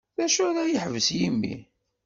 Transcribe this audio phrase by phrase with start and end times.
[0.17, 1.55] D acu ara ad yeḥbes yimi.